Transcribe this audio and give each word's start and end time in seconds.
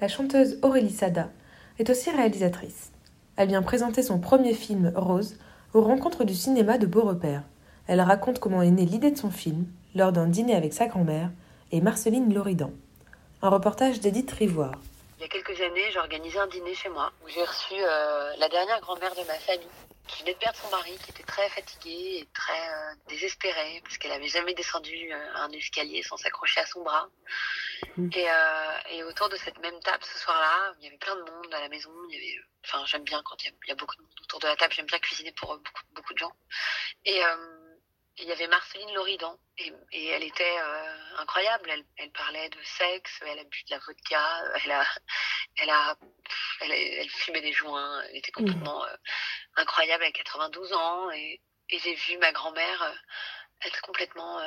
La 0.00 0.06
chanteuse 0.06 0.60
Aurélie 0.62 0.92
Sada 0.92 1.28
est 1.80 1.90
aussi 1.90 2.08
réalisatrice. 2.10 2.92
Elle 3.36 3.48
vient 3.48 3.62
présenter 3.62 4.04
son 4.04 4.20
premier 4.20 4.54
film, 4.54 4.92
Rose, 4.94 5.36
aux 5.74 5.82
rencontres 5.82 6.22
du 6.22 6.34
cinéma 6.34 6.78
de 6.78 6.86
Beaurepaire. 6.86 7.42
Elle 7.88 8.00
raconte 8.00 8.38
comment 8.38 8.62
est 8.62 8.70
née 8.70 8.84
l'idée 8.84 9.10
de 9.10 9.18
son 9.18 9.32
film 9.32 9.66
lors 9.96 10.12
d'un 10.12 10.28
dîner 10.28 10.54
avec 10.54 10.72
sa 10.72 10.86
grand-mère 10.86 11.30
et 11.72 11.80
Marceline 11.80 12.32
Loridan. 12.32 12.70
Un 13.42 13.48
reportage 13.48 13.98
d'Edith 13.98 14.30
Rivoire. 14.30 14.78
Il 15.18 15.22
y 15.22 15.24
a 15.24 15.28
quelques 15.28 15.60
années, 15.60 15.90
j'ai 15.92 15.98
organisé 15.98 16.38
un 16.38 16.46
dîner 16.46 16.74
chez 16.74 16.90
moi 16.90 17.10
où 17.24 17.28
j'ai 17.28 17.42
reçu 17.42 17.74
euh, 17.74 18.30
la 18.38 18.48
dernière 18.48 18.80
grand-mère 18.80 19.14
de 19.16 19.26
ma 19.26 19.34
famille 19.34 19.66
qui 20.08 20.22
venait 20.22 20.34
de 20.34 20.38
perdre 20.38 20.58
son 20.58 20.70
mari, 20.70 20.96
qui 21.04 21.10
était 21.10 21.22
très 21.22 21.48
fatiguée 21.50 22.18
et 22.20 22.28
très 22.34 22.68
euh, 22.70 22.94
désespérée 23.08 23.80
parce 23.82 23.98
qu'elle 23.98 24.12
avait 24.12 24.28
jamais 24.28 24.54
descendu 24.54 25.12
euh, 25.12 25.34
un 25.36 25.50
escalier 25.50 26.02
sans 26.02 26.16
s'accrocher 26.16 26.60
à 26.60 26.66
son 26.66 26.82
bras. 26.82 27.08
Mm. 27.96 28.10
Et, 28.12 28.30
euh, 28.30 28.78
et, 28.90 29.04
autour 29.04 29.28
de 29.28 29.36
cette 29.36 29.58
même 29.58 29.78
table 29.80 30.02
ce 30.04 30.18
soir-là, 30.18 30.74
il 30.78 30.84
y 30.84 30.88
avait 30.88 30.98
plein 30.98 31.14
de 31.14 31.30
monde 31.30 31.54
à 31.54 31.60
la 31.60 31.68
maison. 31.68 31.92
Il 32.08 32.14
y 32.14 32.18
avait, 32.18 32.40
enfin, 32.64 32.84
j'aime 32.86 33.04
bien 33.04 33.22
quand 33.24 33.36
il 33.44 33.54
y, 33.68 33.70
a, 33.70 33.74
beaucoup 33.74 33.96
de 33.96 34.02
monde 34.02 34.20
autour 34.22 34.40
de 34.40 34.48
la 34.48 34.56
table. 34.56 34.72
J'aime 34.74 34.86
bien 34.86 34.98
cuisiner 34.98 35.32
pour 35.32 35.56
beaucoup, 35.56 35.82
beaucoup 35.92 36.14
de 36.14 36.18
gens. 36.18 36.32
Et 37.04 37.20
il 38.20 38.24
y 38.24 38.32
avait 38.32 38.48
Marceline 38.48 38.92
Loridan 38.94 39.38
et, 39.58 39.72
et 39.92 40.06
elle 40.08 40.24
était 40.24 40.58
incroyable. 41.18 41.70
Elle, 41.70 41.84
elle, 41.98 42.10
parlait 42.10 42.48
de 42.48 42.58
sexe, 42.62 43.20
elle 43.26 43.38
a 43.38 43.44
bu 43.44 43.62
de 43.64 43.70
la 43.70 43.78
vodka, 43.78 44.42
elle 44.64 44.72
a, 44.72 44.84
elle 45.56 45.70
a, 45.70 45.96
elle, 46.60 46.72
elle 46.72 47.10
fumait 47.10 47.40
des 47.40 47.52
joints. 47.52 48.02
Elle 48.08 48.16
était 48.16 48.32
complètement 48.32 48.84
incroyable 49.56 50.04
à 50.04 50.12
92 50.12 50.72
ans 50.72 51.10
et, 51.10 51.40
et 51.70 51.78
j'ai 51.78 51.94
vu 51.94 52.18
ma 52.18 52.32
grand-mère 52.32 52.94
être 53.64 53.80
complètement 53.80 54.40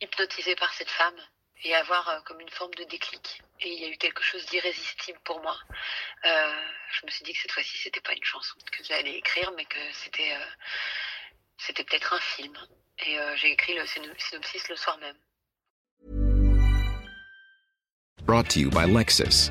hypnotisée 0.00 0.56
par 0.56 0.72
cette 0.72 0.90
femme 0.90 1.20
et 1.64 1.74
avoir 1.74 2.08
euh, 2.08 2.20
comme 2.24 2.40
une 2.40 2.50
forme 2.50 2.74
de 2.74 2.84
déclic. 2.84 3.42
Et 3.60 3.72
il 3.72 3.80
y 3.80 3.84
a 3.84 3.88
eu 3.88 3.96
quelque 3.96 4.22
chose 4.22 4.44
d'irrésistible 4.46 5.18
pour 5.24 5.40
moi. 5.40 5.58
Euh, 6.24 6.62
je 6.90 7.06
me 7.06 7.10
suis 7.10 7.24
dit 7.24 7.32
que 7.32 7.40
cette 7.40 7.52
fois-ci, 7.52 7.78
c'était 7.78 8.00
pas 8.00 8.12
une 8.12 8.24
chanson 8.24 8.56
que 8.70 8.84
j'allais 8.84 9.16
écrire, 9.16 9.50
mais 9.56 9.64
que 9.64 9.92
c'était 9.92 10.32
euh, 10.32 10.46
c'était 11.58 11.84
peut-être 11.84 12.12
un 12.12 12.20
film. 12.20 12.56
Et 13.06 13.18
euh, 13.18 13.36
j'ai 13.36 13.50
écrit 13.52 13.74
le 13.74 13.84
synopsis 13.86 14.68
le 14.68 14.76
soir 14.76 14.98
même. 14.98 15.16
Brought 18.22 18.48
to 18.50 18.60
you 18.60 18.70
by 18.70 18.86
Lexus. 18.86 19.50